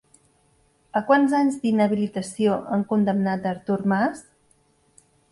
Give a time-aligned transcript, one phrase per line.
[0.99, 4.23] A quants anys d'inhabilitació han condemnat a Artur Mas?